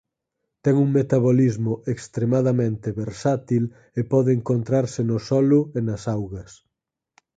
[0.63, 3.63] Ten un metabolismo extremadamente versátil
[3.99, 6.51] e pode encontrarse no solo e nas augas.